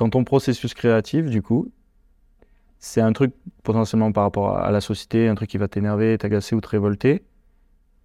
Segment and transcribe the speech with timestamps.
[0.00, 1.70] dans ton processus créatif, du coup,
[2.78, 6.54] c'est un truc potentiellement par rapport à la société, un truc qui va t'énerver, t'agacer
[6.56, 7.22] ou te révolter.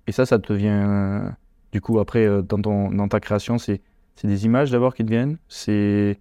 [0.05, 1.31] Et ça, ça devient.
[1.71, 3.81] du coup, après, euh, dans, ton, dans ta création, c'est
[4.25, 6.19] des images d'abord qui te viennent, c'est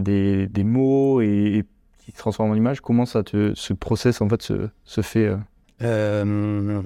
[0.00, 1.64] des, des, mots et,
[1.98, 2.80] qui se transforment en images.
[2.80, 5.36] Comment ça te, ce process en fait se, se fait euh?
[5.82, 6.82] Euh,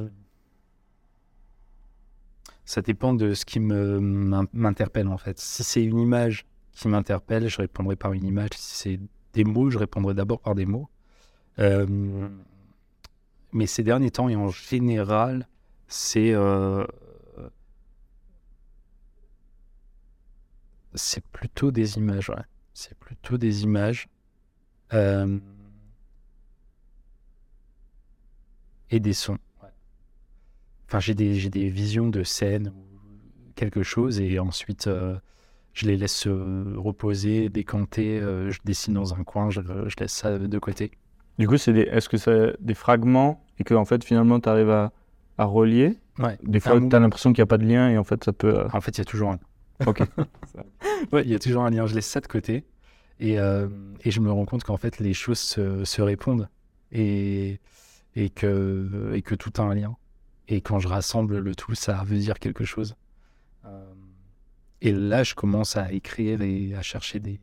[2.66, 5.38] Ça dépend de ce qui m'interpelle en fait.
[5.38, 6.44] Si c'est une image
[6.76, 8.50] qui m'interpelle, je répondrai par une image.
[8.54, 9.00] Si c'est
[9.32, 10.88] des mots, je répondrai d'abord par des mots.
[11.58, 12.28] Euh,
[13.52, 15.48] mais ces derniers temps et en général,
[15.88, 16.86] c'est euh,
[20.94, 22.28] c'est plutôt des images.
[22.28, 22.44] Ouais.
[22.74, 24.08] C'est plutôt des images
[24.92, 25.38] euh,
[28.90, 29.38] et des sons.
[30.88, 34.88] Enfin, j'ai des, des visions de scènes ou quelque chose et ensuite
[35.76, 39.60] je les laisse reposer, décanter, euh, je dessine dans un coin, je,
[40.00, 40.90] laisse ça de côté.
[41.38, 44.70] Du coup, c'est est-ce que c'est des fragments et que en fait finalement tu arrives
[44.70, 44.92] à,
[45.36, 46.38] à, relier ouais.
[46.42, 48.32] Des fois, tu as l'impression qu'il n'y a pas de lien et en fait ça
[48.32, 48.58] peut.
[48.58, 49.38] Euh, en fait, il y a toujours un.
[49.86, 50.00] Ok.
[51.12, 51.84] ouais, il y a toujours un lien.
[51.84, 52.64] Je laisse ça de côté
[53.20, 53.68] et, euh,
[54.02, 56.48] et je me rends compte qu'en fait les choses se, se, répondent
[56.90, 57.60] et,
[58.14, 59.94] et, que, et que tout a un lien.
[60.48, 62.94] Et quand je rassemble le tout, ça veut dire quelque chose.
[64.82, 67.40] Et là, je commence à écrire et à chercher des,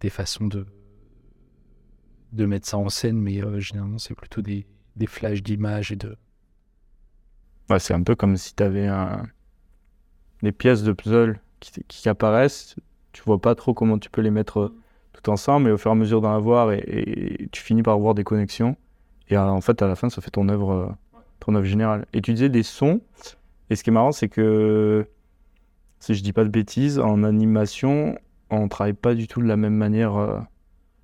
[0.00, 0.66] des façons de,
[2.32, 5.96] de mettre ça en scène, mais euh, généralement, c'est plutôt des, des flashs d'images et
[5.96, 6.16] de.
[7.70, 8.88] Ouais, c'est un peu comme si tu avais
[10.42, 12.76] des pièces de puzzle qui, qui, apparaissent,
[13.12, 14.74] tu vois pas trop comment tu peux les mettre euh,
[15.12, 18.14] tout ensemble, mais au fur et à mesure d'en avoir, et, tu finis par voir
[18.14, 18.76] des connexions.
[19.28, 20.96] Et euh, en fait, à la fin, ça fait ton œuvre,
[21.40, 22.06] ton œuvre générale.
[22.12, 23.00] Et tu disais des sons,
[23.70, 25.06] et ce qui est marrant, c'est que
[26.02, 28.18] si je dis pas de bêtises, en animation,
[28.50, 30.40] on travaille pas du tout de la même manière euh,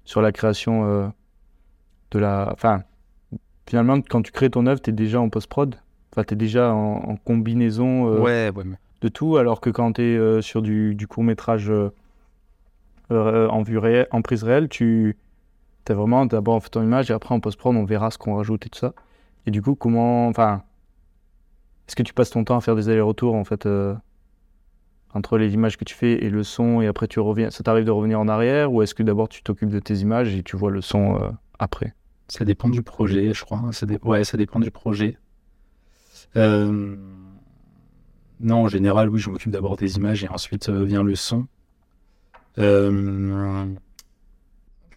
[0.05, 1.07] sur la création euh,
[2.11, 2.51] de la.
[2.53, 2.83] Enfin,
[3.69, 5.77] finalement, quand tu crées ton œuvre, tu es déjà en post-prod.
[6.13, 8.53] Enfin, tu es déjà en, combinaison euh, ouais,
[9.01, 11.71] de tout, alors que quand tu es sur du, court-métrage
[13.09, 15.17] en, vue réelle, en prise réelle, tu
[15.89, 18.35] as vraiment d'abord en fait ton image et après en post-prod, on verra ce qu'on
[18.35, 18.95] rajoute et tout ça.
[19.47, 20.27] Et du coup, comment.
[20.27, 20.65] Enfin.
[21.87, 23.67] Est-ce que tu passes ton temps à faire des allers-retours en fait
[25.15, 27.85] entre les images que tu fais et le son, et après tu reviens, ça t'arrive
[27.85, 30.57] de revenir en arrière, ou est-ce que d'abord tu t'occupes de tes images et tu
[30.57, 31.95] vois le son euh, après?
[32.29, 33.63] Ça dépend du projet, je crois.
[33.73, 35.17] Ça Ouais, ça dépend du projet.
[36.37, 36.95] Euh,
[38.41, 41.47] non, en général, oui, je m'occupe d'abord des images et ensuite euh, vient le son.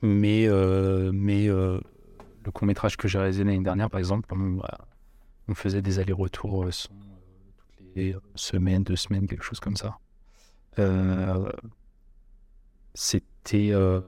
[0.01, 0.47] Mais,
[1.13, 6.65] mais le court métrage que j'ai réalisé l'année dernière, par exemple, on, faisait des allers-retours
[6.71, 6.89] son
[8.35, 9.97] semaines, deux semaines, quelque chose comme ça.
[10.79, 11.51] Euh,
[12.93, 14.01] c'était euh,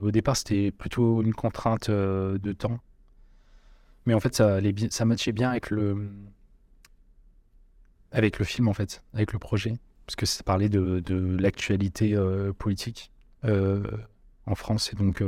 [0.00, 2.78] au départ c'était plutôt une contrainte euh, de temps,
[4.06, 4.58] mais en fait ça,
[4.90, 6.10] ça matchait bien avec le
[8.10, 9.74] avec le film en fait, avec le projet,
[10.06, 12.14] parce que ça parlait de, de l'actualité
[12.58, 13.10] politique
[13.44, 14.92] en France.
[14.92, 15.22] Et donc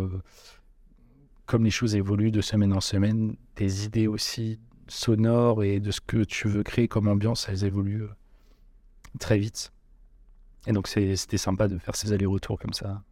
[1.46, 6.00] comme les choses évoluent de semaine en semaine, des idées aussi sonore et de ce
[6.00, 8.14] que tu veux créer comme ambiance, elles évoluent euh,
[9.18, 9.72] très vite.
[10.66, 13.02] Et donc c'était sympa de faire ces allers-retours comme ça.